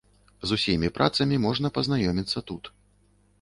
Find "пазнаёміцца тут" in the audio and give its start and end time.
1.77-2.73